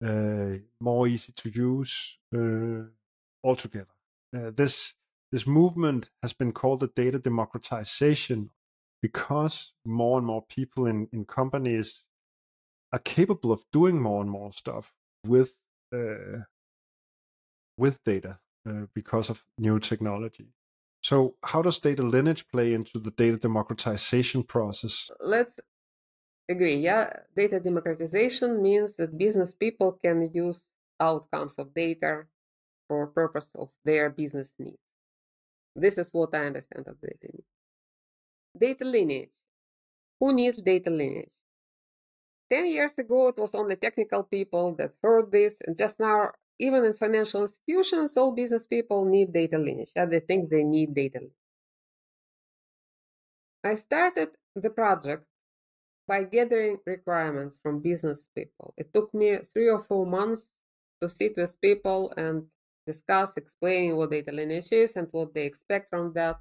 [0.00, 2.84] more easy to use uh,
[3.42, 3.94] altogether.
[4.36, 4.94] Uh, this
[5.32, 8.50] this movement has been called the data democratization
[9.02, 12.06] because more and more people in, in companies
[12.92, 14.92] are capable of doing more and more stuff
[15.26, 15.56] with
[15.94, 16.42] uh,
[17.76, 20.48] with data uh, because of new technology.
[21.02, 25.10] So, how does data lineage play into the data democratization process?
[25.20, 25.54] Let's
[26.48, 26.76] agree.
[26.76, 30.66] Yeah, data democratization means that business people can use
[31.00, 32.24] outcomes of data
[32.88, 34.78] for purpose of their business needs.
[35.76, 37.32] This is what I understand of data.
[38.58, 39.36] Data lineage.
[40.20, 41.34] Who needs data lineage?
[42.50, 46.84] 10 years ago, it was only technical people that heard this, and just now even
[46.84, 49.92] in financial institutions, all business people need data lineage.
[49.94, 51.20] Yeah, they think they need data.
[53.62, 55.24] I started the project
[56.08, 58.74] by gathering requirements from business people.
[58.76, 60.48] It took me three or four months
[61.00, 62.46] to sit with people and
[62.86, 66.40] discuss, explaining what data lineage is and what they expect from that.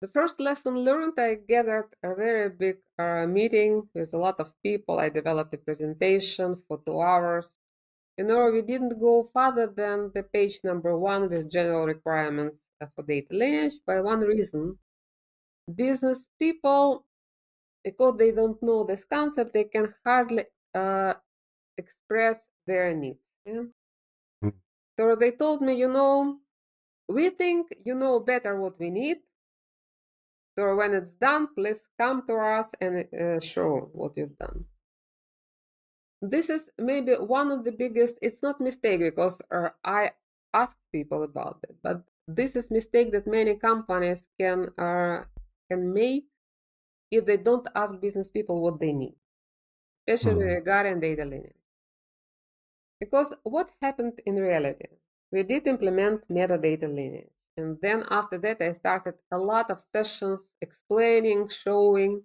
[0.00, 4.52] The first lesson learned, I gathered a very big uh, meeting with a lot of
[4.62, 4.98] people.
[4.98, 7.52] I developed a presentation for two hours
[8.18, 12.58] in order, we didn't go further than the page number one with general requirements
[12.94, 14.78] for data lineage by one reason.
[15.74, 17.06] Business people,
[17.84, 21.14] because they don't know this concept, they can hardly uh,
[21.76, 23.20] express their needs.
[23.44, 23.64] Yeah?
[24.44, 24.52] Mm.
[24.98, 26.38] So they told me, you know,
[27.08, 29.18] we think you know better what we need.
[30.58, 34.66] So when it's done, please come to us and uh, show what you've done
[36.22, 40.10] this is maybe one of the biggest it's not mistake because uh, i
[40.54, 45.24] ask people about it but this is mistake that many companies can uh,
[45.68, 46.24] can make
[47.12, 49.14] if they don't ask business people what they need
[50.08, 50.54] especially mm.
[50.54, 51.62] regarding data lineage
[52.98, 54.90] because what happened in reality
[55.30, 60.48] we did implement metadata lineage and then after that i started a lot of sessions
[60.60, 62.22] explaining showing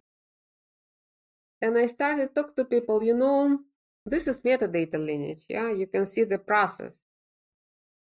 [1.61, 3.59] and i started talk to people you know
[4.07, 5.69] this is metadata lineage, yeah?
[5.69, 6.97] You can see the process.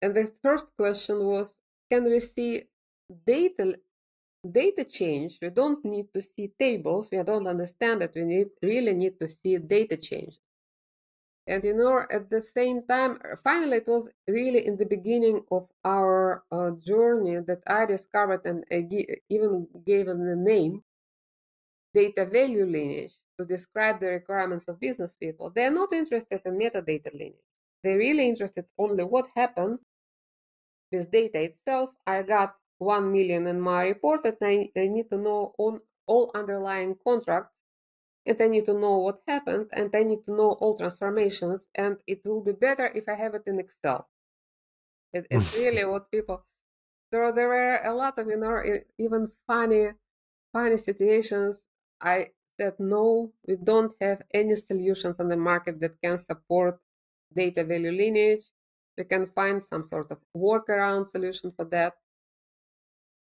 [0.01, 1.55] And the first question was,
[1.91, 2.63] can we see
[3.27, 3.75] data
[4.49, 5.39] data change?
[5.41, 7.09] We don't need to see tables.
[7.11, 10.35] We don't understand that we need really need to see data change.
[11.45, 15.67] And you know, at the same time, finally, it was really in the beginning of
[15.83, 18.63] our uh, journey that I discovered and
[19.29, 20.83] even gave the name
[21.93, 27.11] data value lineage to describe the requirements of business people, they're not interested in metadata
[27.13, 27.35] lineage.
[27.83, 29.79] They're really interested only what happened
[30.91, 31.89] with data itself.
[32.05, 36.31] I got 1 million in my report and I, I need to know on all
[36.35, 37.55] underlying contracts
[38.25, 41.97] and I need to know what happened and I need to know all transformations and
[42.07, 44.09] it will be better if I have it in Excel.
[45.13, 46.45] It, it's really what people.
[47.13, 48.61] So there were a lot of you know
[48.97, 49.91] even funny,
[50.53, 51.61] funny situations.
[52.01, 56.79] I that no, we don't have any solutions on the market that can support
[57.33, 58.45] data value lineage.
[58.97, 61.97] We can find some sort of workaround solution for that.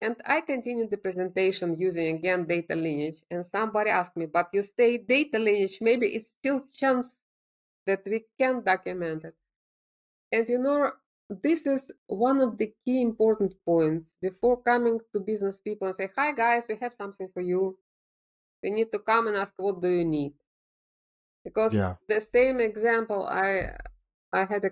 [0.02, 3.22] And I continued the presentation using again data lineage.
[3.30, 7.16] And somebody asked me, but you say data lineage, maybe it's still chance
[7.86, 9.36] that we can document it.
[10.32, 10.92] And you know,
[11.30, 16.10] this is one of the key important points before coming to business people and say,
[16.16, 17.78] hi guys, we have something for you
[18.64, 20.34] we need to come and ask what do you need
[21.44, 21.96] because yeah.
[22.08, 23.68] the same example i
[24.34, 24.72] i had a,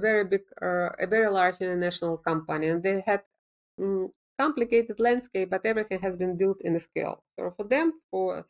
[0.00, 3.22] very big uh, a very large international company and they had
[3.80, 7.24] um, complicated landscape but everything has been built in a scale.
[7.38, 8.48] So for them for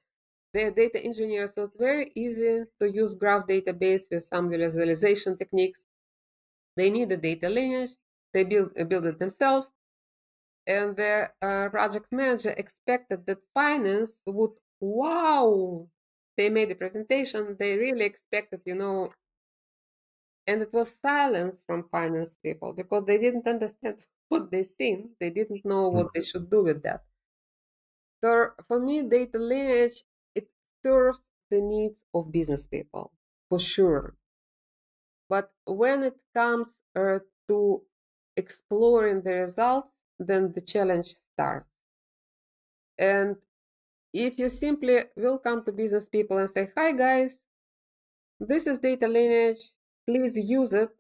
[0.54, 5.80] their data engineers so it's very easy to use graph database with some visualization techniques.
[6.76, 7.90] They need the data lineage
[8.32, 9.66] they build, uh, build it themselves
[10.66, 15.88] and the uh, project manager expected that finance would wow
[16.36, 19.12] they made the presentation they really expected you know
[20.48, 25.30] and it was silence from finance people because they didn't understand what they seen they
[25.30, 27.02] didn't know what they should do with that
[28.22, 30.48] so for me data lineage it
[30.82, 33.12] serves the needs of business people,
[33.48, 34.16] for sure.
[35.28, 37.82] But when it comes uh, to
[38.36, 39.88] exploring the results,
[40.18, 41.68] then the challenge starts.
[42.98, 43.36] And
[44.12, 47.40] if you simply will come to business people and say, Hi guys,
[48.40, 49.72] this is data lineage,
[50.06, 50.90] please use it,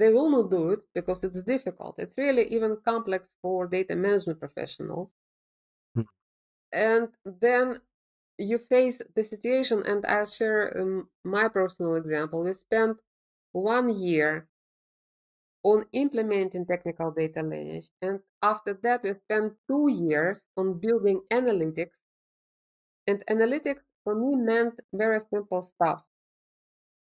[0.00, 1.96] they will not do it because it's difficult.
[1.98, 5.10] It's really even complex for data management professionals.
[5.94, 6.02] Hmm.
[6.72, 7.80] And then
[8.38, 12.42] you face the situation, and I'll share um, my personal example.
[12.42, 12.96] We spent
[13.52, 14.48] one year
[15.62, 21.98] on implementing technical data lineage, and after that, we spent two years on building analytics.
[23.06, 26.02] And analytics for me meant very simple stuff.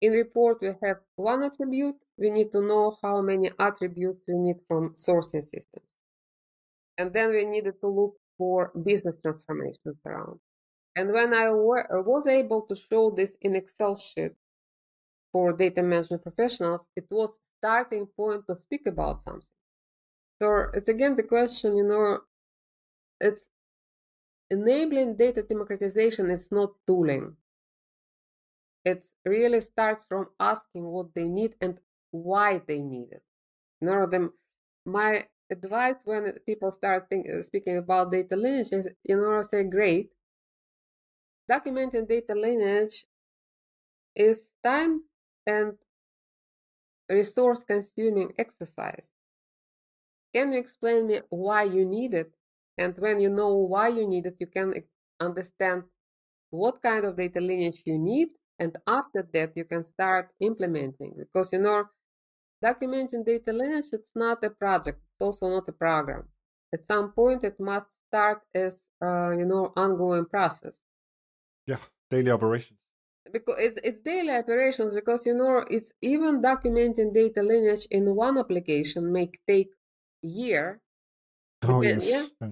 [0.02, 1.96] In report, we have one attribute.
[2.18, 5.86] We need to know how many attributes we need from sourcing systems.
[6.98, 10.40] And then we needed to look for business transformations around.
[10.96, 14.34] And when I was able to show this in Excel sheet
[15.32, 19.48] for data management professionals, it was starting point to speak about something.
[20.42, 22.20] So it's again the question, you know,
[23.20, 23.46] it's
[24.50, 27.38] enabling data democratization, it's not tooling.
[28.86, 31.80] It really starts from asking what they need and
[32.12, 33.24] why they need it.
[33.82, 34.34] You know, them,
[34.86, 39.64] my advice when people start think, uh, speaking about data lineage is, you know, say,
[39.64, 40.12] great,
[41.48, 43.06] documenting data lineage
[44.16, 45.04] is time
[45.46, 45.78] and
[47.10, 49.12] resource consuming exercise.
[50.34, 52.34] Can you explain me why you need it?
[52.78, 54.74] And when you know why you need it, you can
[55.22, 55.84] understand
[56.50, 58.30] what kind of data lineage you need.
[58.62, 61.86] And after that, you can start implementing because you know,
[62.64, 65.00] documenting data lineage, it's not a project.
[65.02, 66.26] It's also not a program.
[66.72, 70.76] At some point, it must start as, uh, you know, ongoing process.
[71.66, 72.78] Yeah, daily operations.
[73.34, 78.38] Because it's, it's daily operations because you know it's even documenting data lineage in one
[78.38, 79.72] application may take
[80.22, 80.82] year.
[81.64, 82.08] Oh yes.
[82.08, 82.50] Yeah.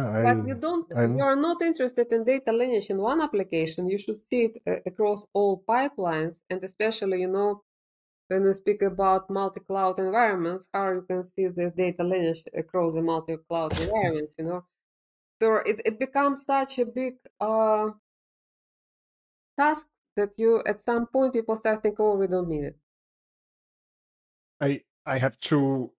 [0.00, 3.98] I, but you don't you are not interested in data lineage in one application you
[3.98, 7.62] should see it uh, across all pipelines and especially you know
[8.28, 13.02] when we speak about multi-cloud environments how you can see this data lineage across the
[13.02, 14.66] multi-cloud environments you know
[15.42, 17.90] so it, it becomes such a big uh,
[19.58, 22.78] task that you at some point people start thinking, oh, we don't need it.
[24.60, 25.94] I I have two.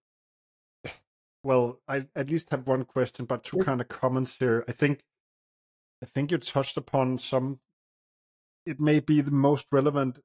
[1.48, 4.66] Well, I at least have one question, but two kind of comments here.
[4.68, 5.02] I think
[6.02, 7.60] I think you touched upon some.
[8.66, 10.18] It may be the most relevant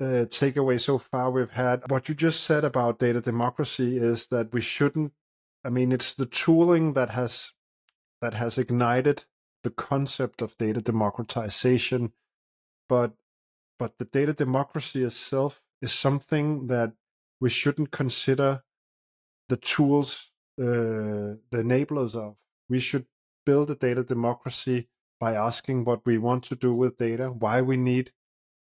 [0.00, 1.90] uh, takeaway so far we've had.
[1.90, 5.12] What you just said about data democracy is that we shouldn't.
[5.62, 7.52] I mean, it's the tooling that has
[8.22, 9.26] that has ignited
[9.62, 12.14] the concept of data democratization
[12.88, 13.12] but
[13.78, 16.92] but the data democracy itself is something that
[17.42, 18.62] we shouldn't consider
[19.50, 22.36] the tools uh, the enablers of.
[22.68, 23.06] We should
[23.44, 24.88] build a data democracy
[25.20, 28.12] by asking what we want to do with data, why we need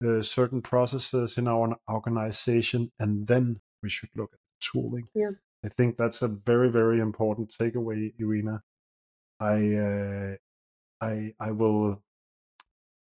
[0.04, 5.08] uh, certain processes in our organization, and then we should look at the tooling.
[5.14, 5.30] Yeah.
[5.64, 8.62] I think that's a very, very important takeaway, Irina.
[9.40, 10.36] I, uh,
[11.00, 12.02] I, I will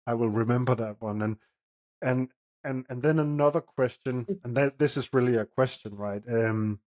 [0.07, 1.23] I will remember that one.
[1.23, 1.37] And
[2.01, 2.29] and
[2.65, 4.39] and and then another question, mm.
[4.45, 6.23] and that this is really a question, right?
[6.29, 6.81] Um,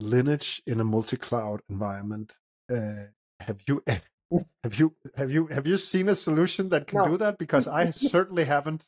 [0.00, 2.36] lineage in a multi-cloud environment.
[2.70, 3.82] Uh, have you
[4.62, 7.04] have you have you have you seen a solution that can no.
[7.06, 7.38] do that?
[7.38, 8.86] Because I certainly haven't.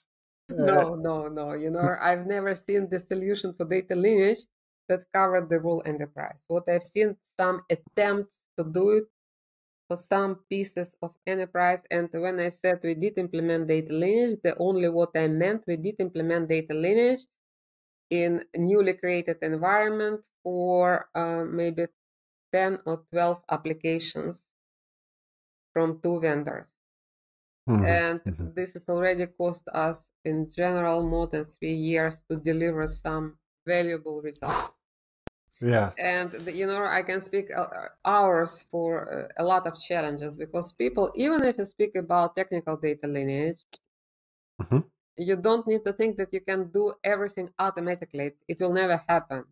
[0.51, 1.53] Uh, no, no, no.
[1.53, 4.41] You know, I've never seen the solution for data lineage
[4.89, 6.45] that covered the whole enterprise.
[6.49, 9.05] What I've seen some attempts to do it
[9.89, 11.81] for some pieces of enterprise.
[11.91, 15.77] And when I said we did implement data lineage, the only what I meant, we
[15.77, 17.21] did implement data lineage
[18.11, 21.87] in newly created environment for uh, maybe
[22.53, 24.45] 10 or 12 applications
[25.73, 26.67] from two vendors.
[27.69, 27.85] Mm-hmm.
[27.85, 28.49] And mm-hmm.
[28.55, 34.21] this has already cost us in general more than three years to deliver some valuable
[34.23, 34.73] results.
[35.61, 37.67] yeah and you know i can speak uh,
[38.07, 42.77] hours for uh, a lot of challenges because people even if you speak about technical
[42.77, 43.67] data lineage
[44.63, 44.79] mm-hmm.
[45.21, 48.33] You don't need to think that you can do everything automatically.
[48.49, 49.45] It will never happen.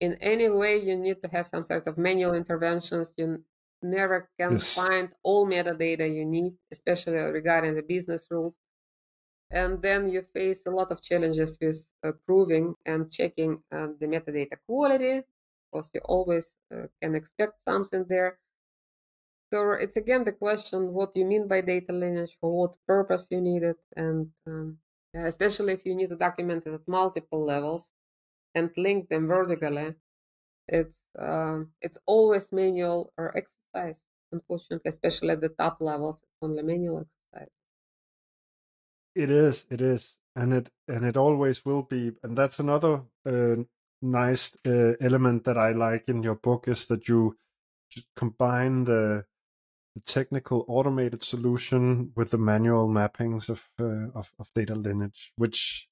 [0.00, 3.14] In any way you need to have some sort of manual interventions.
[3.16, 3.42] You
[3.82, 4.74] never can yes.
[4.74, 8.60] find all metadata you need especially regarding the business rules.
[9.50, 14.06] And then you face a lot of challenges with uh, proving and checking uh, the
[14.06, 15.22] metadata quality.
[15.72, 18.38] Because you always uh, can expect something there
[19.52, 23.40] So it's again the question what you mean by data lineage, for what purpose you
[23.40, 24.78] need it, and um,
[25.14, 27.90] especially if you need to document it at multiple levels
[28.54, 29.96] and link them vertically.
[30.68, 34.02] It's um, it's always manual or exercise.
[34.32, 37.00] Unfortunately, especially at the top levels, it's only manual
[37.34, 37.52] exercise.
[39.14, 42.12] It is, it is, and it and it always will be.
[42.22, 43.56] And that's another uh,
[44.02, 47.38] nice uh, element that I like in your book is that you
[48.16, 49.26] combine the
[49.96, 55.88] the technical automated solution with the manual mappings of, uh, of, of data lineage, which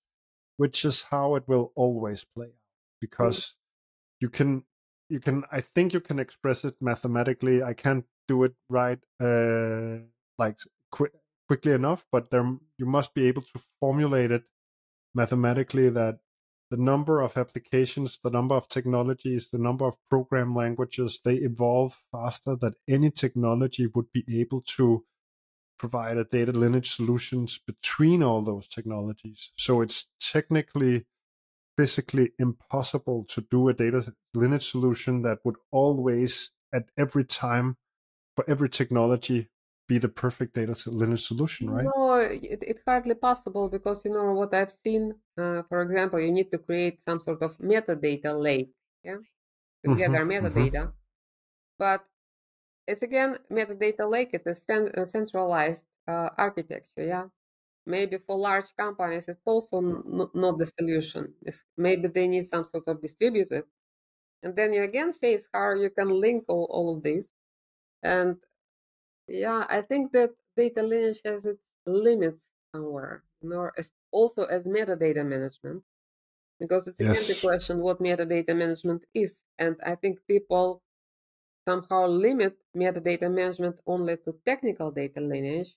[0.58, 2.64] which is how it will always play out
[3.00, 3.52] because mm.
[4.20, 4.64] you can
[5.08, 7.62] you can I think you can express it mathematically.
[7.62, 10.00] I can't do it right uh,
[10.36, 10.58] like
[10.92, 11.16] qu-
[11.48, 12.44] quickly enough, but there
[12.76, 14.44] you must be able to formulate it
[15.14, 16.18] mathematically that
[16.74, 22.02] the number of applications, the number of technologies, the number of program languages, they evolve
[22.10, 25.04] faster than any technology would be able to
[25.78, 29.52] provide a data lineage solutions between all those technologies.
[29.56, 31.06] So it's technically,
[31.76, 37.76] physically impossible to do a data lineage solution that would always, at every time,
[38.34, 39.48] for every technology,
[39.86, 41.84] be the perfect data lineage solution, right?
[41.84, 45.14] No, it, it's hardly possible because you know what I've seen.
[45.36, 48.72] Uh, for example, you need to create some sort of metadata lake,
[49.02, 49.16] yeah,
[49.84, 50.72] to mm-hmm, gather metadata.
[50.72, 50.90] Mm-hmm.
[51.78, 52.04] But
[52.86, 54.30] it's again metadata lake.
[54.32, 57.24] It's a centralized uh, architecture, yeah.
[57.86, 61.34] Maybe for large companies, it's also n- not the solution.
[61.42, 63.64] It's, maybe they need some sort of distributed,
[64.42, 67.28] and then you again face how you can link all, all of this.
[68.02, 68.36] And
[69.26, 75.26] yeah, I think that data lineage has its limits somewhere, know, as also as metadata
[75.26, 75.84] management,
[76.60, 79.38] because it's again the question what metadata management is.
[79.58, 80.82] And I think people
[81.68, 85.76] somehow limit metadata management only to technical data lineage,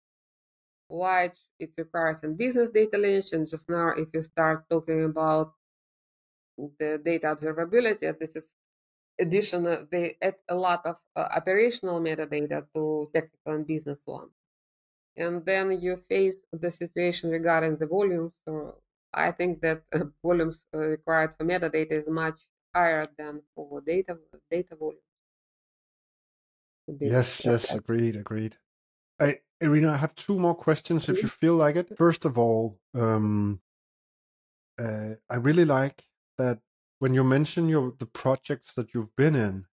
[0.90, 3.32] which it requires in business data lineage.
[3.34, 5.56] And just now, if you start talking about
[6.80, 8.48] the data observability, this is
[9.20, 14.30] additional, they add a lot of uh, operational metadata to technical and business one.
[15.18, 18.34] And then you face the situation regarding the volumes.
[18.46, 18.82] So
[19.14, 22.42] I think that uh, volumes uh, required for metadata is much
[22.76, 24.20] higher than for data
[24.52, 25.02] data volume.
[27.00, 28.58] Yes, yes, agreed, agreed.
[29.20, 31.98] I, Irina, I have two more questions if you feel like it.
[31.98, 33.62] First of all, um,
[34.78, 36.06] uh, I really like
[36.38, 36.62] that
[37.00, 39.66] when you mention your the projects that you've been in,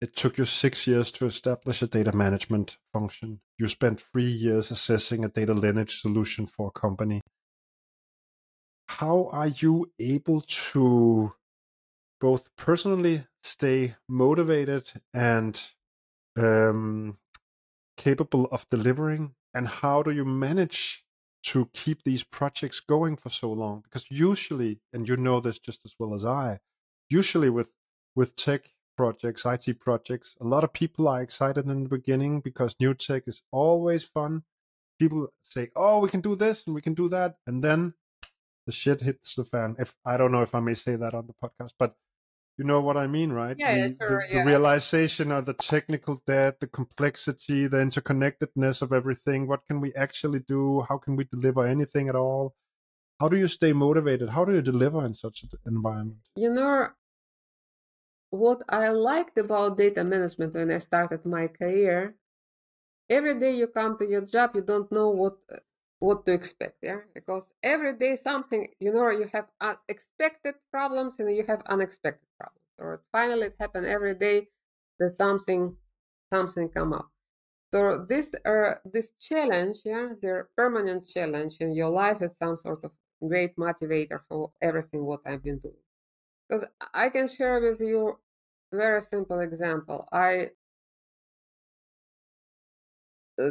[0.00, 3.40] it took you six years to establish a data management function.
[3.58, 7.20] You spent three years assessing a data lineage solution for a company.
[8.88, 10.40] How are you able
[10.72, 11.32] to
[12.20, 15.62] both personally stay motivated and
[16.36, 17.18] um,
[17.96, 19.34] capable of delivering?
[19.52, 21.04] And how do you manage
[21.42, 25.84] to keep these projects going for so long because usually and you know this just
[25.84, 26.58] as well as i
[27.08, 27.70] usually with
[28.14, 28.70] with tech
[29.00, 33.22] projects it projects a lot of people are excited in the beginning because new tech
[33.26, 34.42] is always fun.
[34.98, 37.94] People say oh we can do this and we can do that and then
[38.66, 39.76] the shit hits the fan.
[39.78, 41.94] If i don't know if i may say that on the podcast but
[42.60, 43.56] you know what I mean, right?
[43.58, 44.44] Yeah, the, sure, the, yeah.
[44.44, 49.48] the realization of the technical debt, the complexity, the interconnectedness of everything.
[49.48, 50.82] What can we actually do?
[50.86, 52.54] How can we deliver anything at all?
[53.18, 54.28] How do you stay motivated?
[54.28, 56.18] How do you deliver in such an environment?
[56.36, 56.88] You know,
[58.28, 62.14] what I liked about data management when I started my career,
[63.08, 65.38] every day you come to your job, you don't know what
[66.00, 67.00] what to expect yeah?
[67.14, 72.66] Because every day something you know you have unexpected problems and you have unexpected problems.
[72.78, 74.48] Or finally it happen every day
[74.98, 75.76] that something
[76.32, 77.10] something come up.
[77.72, 82.84] So this uh, this challenge yeah the permanent challenge in your life is some sort
[82.84, 82.92] of
[83.22, 85.84] great motivator for everything what i've been doing.
[86.48, 88.18] Because i can share with you
[88.72, 90.08] very simple example.
[90.12, 90.50] I
[93.40, 93.50] uh,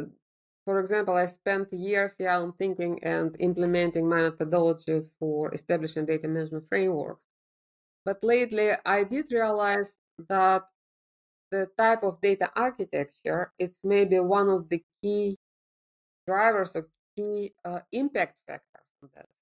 [0.70, 6.28] for example, I spent years yeah, on thinking and implementing my methodology for establishing data
[6.28, 7.24] management frameworks.
[8.04, 9.90] But lately, I did realize
[10.28, 10.62] that
[11.50, 15.38] the type of data architecture is maybe one of the key
[16.24, 18.86] drivers or key uh, impact factors.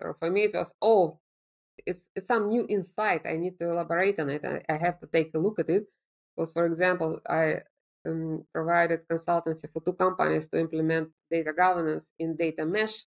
[0.01, 1.21] So for me, it was, oh,
[1.85, 3.27] it's, it's some new insight.
[3.27, 4.47] I need to elaborate on it.
[4.47, 5.85] I, I have to take a look at it.
[6.35, 7.61] Because, for example, I
[8.07, 13.05] um, provided consultancy for two companies to implement data governance in data mesh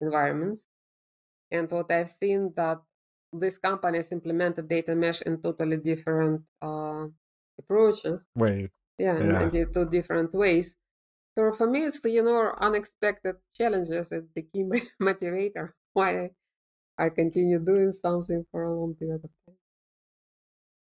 [0.00, 0.64] environments.
[1.52, 2.82] And what I've seen that
[3.32, 7.06] these companies implemented data mesh in totally different uh,
[7.58, 8.20] approaches.
[8.34, 9.42] Wait, yeah, Yeah.
[9.42, 10.76] and in two different ways.
[11.38, 14.64] So for me, it's you know unexpected challenges is the key
[15.02, 16.30] motivator why I,
[16.98, 19.58] I continue doing something for a long period of time.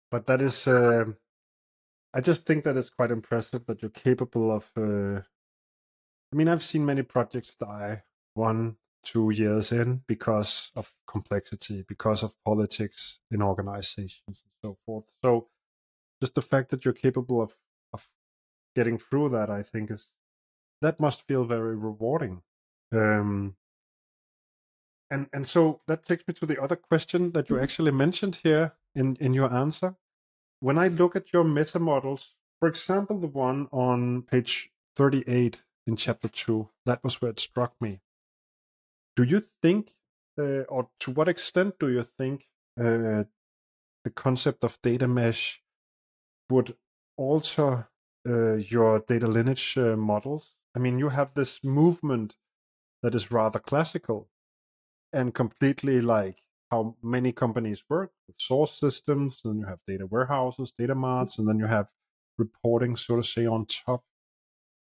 [0.10, 1.14] But that is, uh,
[2.16, 4.72] I just think that it's quite impressive that you're capable of.
[4.78, 5.20] Uh,
[6.32, 8.04] I mean, I've seen many projects die
[8.36, 15.04] one, two years in because of complexity, because of politics in organizations and so forth.
[15.24, 15.50] So,
[16.22, 17.54] just the fact that you're capable of
[17.92, 18.08] of
[18.78, 20.08] getting through that, I think, is
[20.82, 22.44] that must feel very rewarding.
[22.94, 23.58] Um,
[25.12, 28.74] and and so that takes me to the other question that you actually mentioned here
[28.96, 29.98] in in your answer
[30.66, 35.96] when i look at your meta models for example the one on page 38 in
[35.96, 38.02] chapter 2 that was where it struck me.
[39.16, 39.94] Do you think
[40.40, 42.48] uh, or to what extent do you think
[42.80, 43.24] uh,
[44.04, 45.62] the concept of data mesh
[46.50, 46.76] would
[47.18, 47.88] alter
[48.28, 50.56] uh, your data lineage uh, models?
[50.76, 52.36] I mean you have this movement
[53.04, 54.30] that is rather classical
[55.14, 56.42] and completely like
[56.72, 61.48] how many companies work with source systems and you have data warehouses data marts and
[61.48, 61.88] then you have
[62.38, 64.04] reporting so to say on top.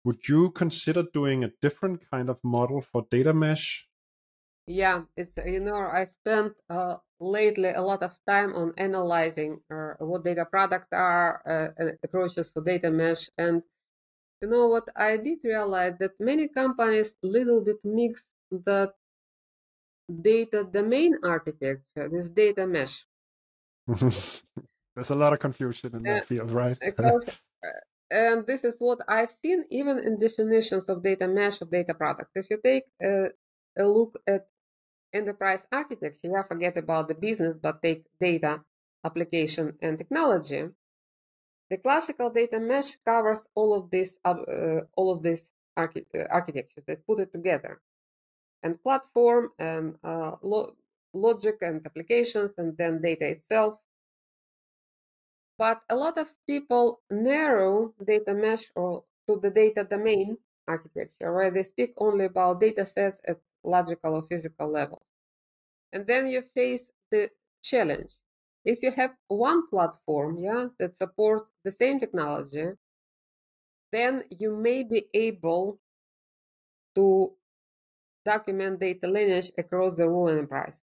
[0.05, 3.89] Would you consider doing a different kind of model for data mesh?
[4.67, 9.93] Yeah, it's you know I spent uh, lately a lot of time on analyzing uh,
[9.99, 13.61] what data products are, uh, and approaches for data mesh, and
[14.41, 14.89] you know what?
[14.95, 18.93] I did realize that many companies little bit mix the
[20.21, 23.05] data domain architecture with data mesh
[23.87, 27.27] there's a lot of confusion in that field right because
[27.65, 27.79] uh,
[28.11, 32.31] and this is what I've seen even in definitions of data mesh of data product.
[32.35, 33.29] If you take a,
[33.77, 34.47] a look at
[35.13, 38.61] enterprise architecture, yeah, forget about the business, but take data,
[39.03, 40.65] application, and technology.
[41.69, 46.83] The classical data mesh covers all of this, uh, all of this archi- uh, architecture
[46.85, 47.81] that put it together,
[48.65, 50.75] and platform and uh, lo-
[51.13, 53.79] logic and applications, and then data itself.
[55.57, 61.51] But a lot of people narrow data mesh or to the data domain architecture, where
[61.51, 65.03] they speak only about data sets at logical or physical levels.
[65.93, 67.31] And then you face the
[67.63, 68.17] challenge.
[68.65, 72.73] If you have one platform, yeah, that supports the same technology,
[73.91, 75.79] then you may be able
[76.95, 77.35] to
[78.25, 80.79] document data lineage across the whole enterprise.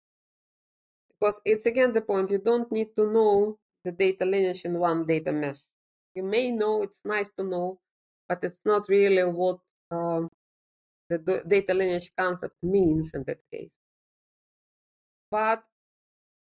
[1.19, 5.07] Because it's again the point, you don't need to know the data lineage in one
[5.07, 5.59] data mesh.
[6.15, 7.79] You may know, it's nice to know,
[8.29, 9.59] but it's not really what
[9.91, 10.29] um,
[11.09, 13.75] the data lineage concept means in that case.
[15.31, 15.63] But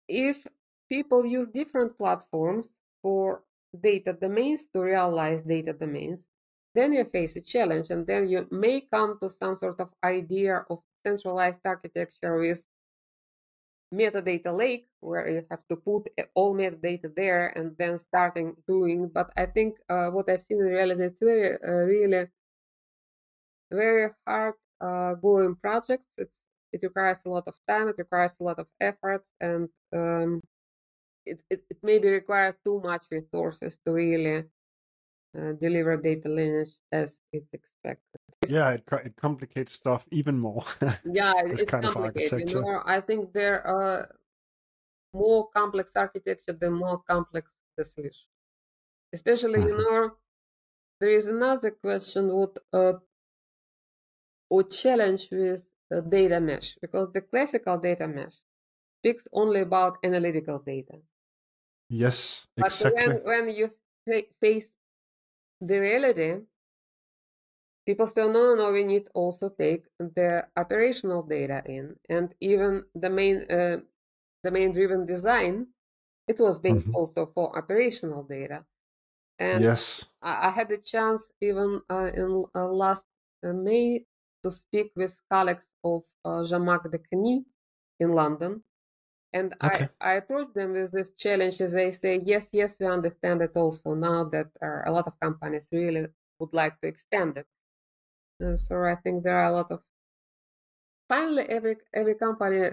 [0.09, 0.47] if
[0.89, 3.43] people use different platforms for
[3.79, 6.23] data domains to realize data domains,
[6.77, 10.65] then you face a challenge, and then you may come to some sort of idea
[10.71, 12.67] of centralized architecture with
[13.95, 19.09] metadata lake where you have to put all metadata there and then starting doing.
[19.09, 22.27] But i think uh, what i've seen in reality it's very uh, really
[23.71, 26.07] very hard uh, going projects.
[26.19, 26.33] It's
[26.73, 30.41] it requires a lot of time it requires a lot of effort and um,
[31.25, 34.45] it, it, it maybe requires too much resources to really
[35.37, 38.21] uh, deliver data lineage as it's expected.
[38.47, 40.65] Yeah it, it complicates stuff even more.
[41.05, 42.33] Yeah it's kind of complicated.
[42.37, 44.19] you architecture know i think there are
[45.13, 48.29] more complex architecture the more complex the solution
[49.13, 49.87] especially you Mhm.
[49.87, 50.17] know
[51.01, 52.95] there is another question what uh,
[54.51, 58.41] or challenge with uh, data mesh because the classical data mesh
[58.99, 61.01] speaks only about analytical data.
[61.89, 63.19] Yes but exactly.
[63.21, 63.67] when when you
[64.07, 64.71] fa- face
[65.61, 66.47] the reality
[67.87, 73.11] people no no no we need also take the operational data in and even the
[73.11, 73.79] main uh,
[74.45, 75.69] domain driven design
[76.29, 76.99] it was based Mhm.
[76.99, 78.67] also for operational data
[79.39, 83.07] and yes I, I had the chance even uh, in uh, last
[83.45, 84.07] uh, May
[84.45, 87.47] to speak with colleagues of uh, Zhamak Dehghani
[88.01, 88.65] in London.
[89.37, 89.89] And Okay.
[90.01, 93.53] I, I approached them with this challenge as they say, yes, yes, we understand it
[93.55, 96.07] also now that uh, a lot of companies really
[96.39, 97.47] would like to extend it.
[98.41, 99.81] And so I think there are a lot of,
[101.09, 102.73] finally, every, every company uh,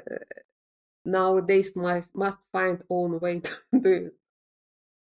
[1.03, 3.39] nowadays must, must find own way
[3.73, 4.11] to do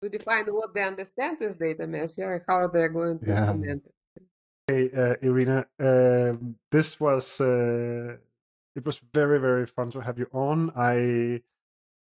[0.02, 3.38] to define what they understand as data mesh, yeah, how they're going to Yeah.
[3.50, 3.94] implement it.
[4.68, 8.18] Hey, uh, Irina, um, this was uh,
[8.78, 10.72] it was very very fun to have you on.
[10.76, 11.42] I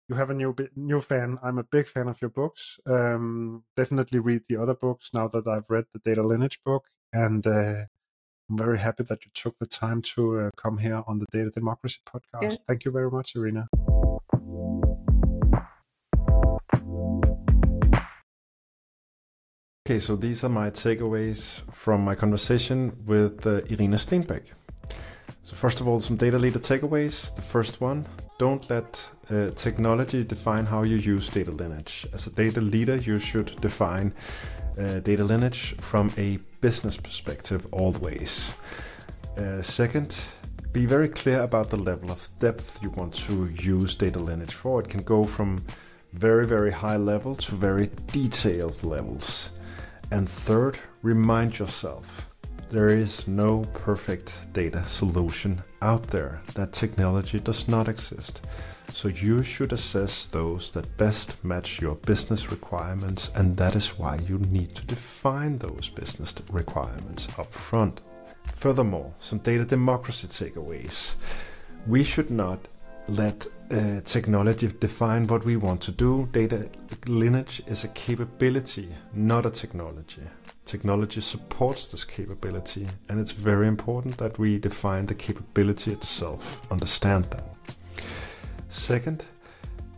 [0.07, 1.39] you have a new new fan.
[1.41, 2.79] I'm a big fan of your books.
[2.85, 7.45] Um, definitely read the other books now that I've read the data lineage book, and
[7.47, 7.85] uh,
[8.49, 11.49] I'm very happy that you took the time to uh, come here on the Data
[11.49, 12.43] Democracy podcast.
[12.43, 12.63] Yes.
[12.63, 13.67] Thank you very much, Irina.
[19.87, 24.43] Okay, so these are my takeaways from my conversation with uh, Irina Steenbeek.
[25.51, 27.35] So first of all, some data leader takeaways.
[27.35, 28.07] The first one,
[28.39, 32.07] don't let uh, technology define how you use data lineage.
[32.13, 34.13] As a data leader, you should define
[34.79, 38.55] uh, data lineage from a business perspective always.
[39.37, 40.15] Uh, second,
[40.71, 44.79] be very clear about the level of depth you want to use data lineage for.
[44.79, 45.65] It can go from
[46.13, 49.49] very, very high level to very detailed levels.
[50.11, 52.30] And third, remind yourself
[52.71, 56.41] there is no perfect data solution out there.
[56.55, 58.39] That technology does not exist.
[58.93, 64.19] So you should assess those that best match your business requirements, and that is why
[64.27, 67.99] you need to define those business requirements up front.
[68.55, 71.15] Furthermore, some data democracy takeaways.
[71.87, 72.67] We should not
[73.09, 76.29] let uh, technology define what we want to do.
[76.31, 76.69] Data
[77.07, 80.21] lineage is a capability, not a technology.
[80.71, 87.25] Technology supports this capability, and it's very important that we define the capability itself, understand
[87.25, 87.43] that.
[88.69, 89.25] Second,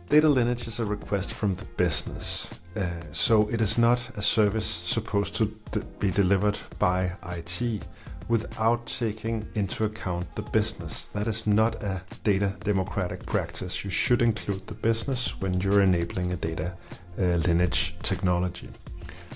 [0.08, 2.50] data lineage is a request from the business.
[2.74, 7.84] Uh, so it is not a service supposed to d- be delivered by IT
[8.26, 11.06] without taking into account the business.
[11.06, 13.84] That is not a data democratic practice.
[13.84, 16.74] You should include the business when you're enabling a data
[17.16, 18.70] uh, lineage technology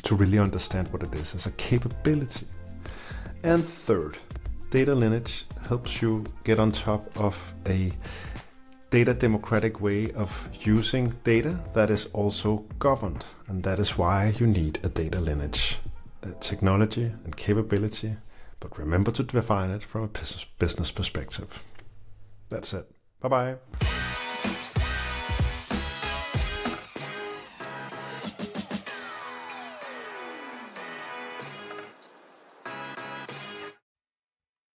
[0.02, 2.46] to really understand what it is as a capability.
[3.42, 4.16] And third,
[4.70, 7.92] data lineage helps you get on top of a
[8.90, 13.24] data democratic way of using data that is also governed.
[13.46, 15.78] And that is why you need a data lineage
[16.22, 18.16] a technology and capability.
[18.60, 20.08] But remember to define it from a
[20.58, 21.62] business perspective.
[22.48, 22.90] That's it.
[23.20, 23.97] Bye bye.